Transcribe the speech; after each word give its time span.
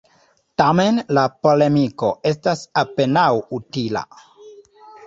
Tamen, 0.61 0.95
la 1.17 1.25
polemiko 1.47 2.09
estas 2.33 2.65
apenaŭ 2.85 3.31
utila. 3.61 4.07